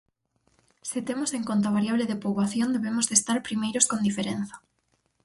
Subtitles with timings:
[0.89, 4.55] Se temos en conta a variable de poboación debemos de estar primeiros con diferenza.